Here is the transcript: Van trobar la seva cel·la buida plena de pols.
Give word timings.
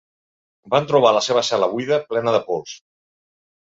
Van 0.75 0.87
trobar 0.93 1.13
la 1.19 1.23
seva 1.27 1.45
cel·la 1.51 1.71
buida 1.77 2.03
plena 2.11 2.37
de 2.39 2.45
pols. 2.53 2.79